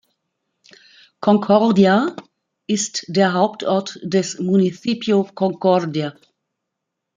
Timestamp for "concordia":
1.19-2.15, 5.25-6.15